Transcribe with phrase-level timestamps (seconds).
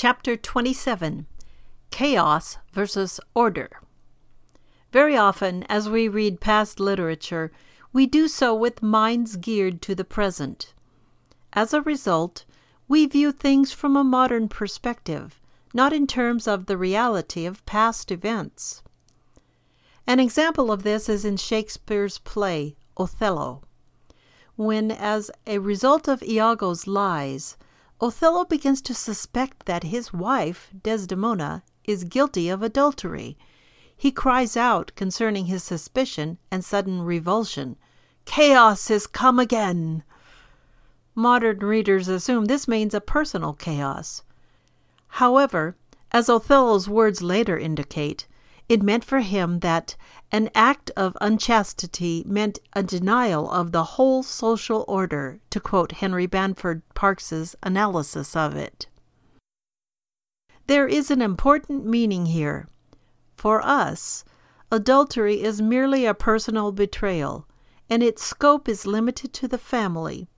[0.00, 1.26] Chapter 27
[1.90, 3.80] Chaos versus Order.
[4.92, 7.50] Very often, as we read past literature,
[7.92, 10.72] we do so with minds geared to the present.
[11.52, 12.44] As a result,
[12.86, 15.40] we view things from a modern perspective,
[15.74, 18.84] not in terms of the reality of past events.
[20.06, 23.62] An example of this is in Shakespeare's play, Othello.
[24.54, 27.56] When, as a result of Iago's lies,
[28.00, 33.36] Othello begins to suspect that his wife, Desdemona, is guilty of adultery.
[33.96, 37.76] He cries out concerning his suspicion and sudden revulsion
[38.24, 40.04] Chaos is come again!
[41.14, 44.22] Modern readers assume this means a personal chaos.
[45.08, 45.76] However,
[46.12, 48.28] as Othello's words later indicate,
[48.68, 49.96] it meant for him that
[50.30, 56.26] an act of unchastity meant a denial of the whole social order, to quote Henry
[56.26, 58.86] Bamford Parkes's analysis of it.
[60.66, 62.68] There is an important meaning here.
[63.38, 64.24] For us,
[64.70, 67.46] adultery is merely a personal betrayal,
[67.88, 70.28] and its scope is limited to the family.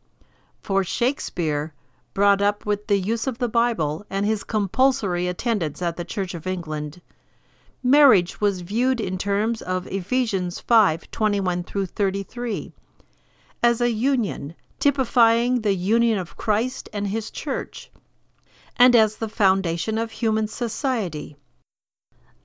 [0.62, 1.74] For Shakespeare,
[2.14, 6.34] brought up with the use of the Bible and his compulsory attendance at the Church
[6.34, 7.00] of England,
[7.82, 12.72] marriage was viewed in terms of Ephesians 5:21 through 33
[13.62, 17.90] as a union typifying the union of Christ and his church
[18.76, 21.36] and as the foundation of human society.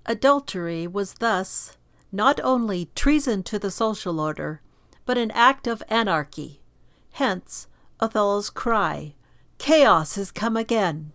[0.05, 1.77] Adultery was thus
[2.11, 4.61] not only treason to the social order,
[5.05, 6.61] but an act of anarchy.
[7.11, 7.67] Hence
[7.99, 9.15] Othello's cry,
[9.57, 11.13] Chaos has come again!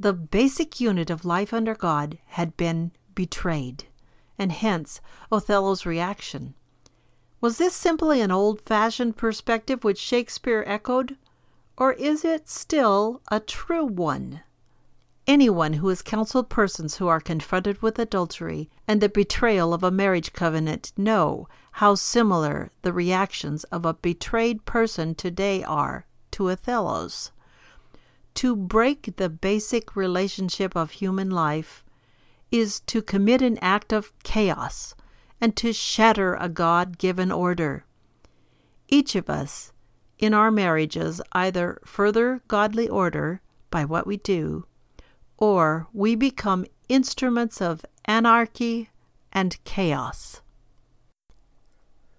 [0.00, 3.86] The basic unit of life under God had been betrayed,
[4.38, 5.00] and hence
[5.32, 6.54] Othello's reaction.
[7.40, 11.16] Was this simply an old fashioned perspective which Shakespeare echoed,
[11.76, 14.42] or is it still a true one?
[15.26, 19.90] Anyone who has counseled persons who are confronted with adultery and the betrayal of a
[19.90, 27.32] marriage covenant know how similar the reactions of a betrayed person today are to Othello's.
[28.38, 31.84] To break the basic relationship of human life
[32.52, 34.94] is to commit an act of chaos
[35.40, 37.84] and to shatter a God given order.
[38.86, 39.72] Each of us,
[40.20, 43.40] in our marriages, either further godly order
[43.70, 44.66] by what we do,
[45.36, 48.88] or we become instruments of anarchy
[49.32, 50.42] and chaos.